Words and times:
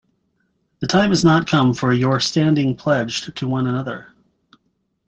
The 0.79 0.87
time 0.87 1.11
is 1.11 1.23
not 1.23 1.45
come 1.45 1.75
for 1.75 1.93
your 1.93 2.19
standing 2.19 2.75
pledged 2.75 3.35
to 3.37 3.47
one 3.47 3.67
another. 3.67 4.11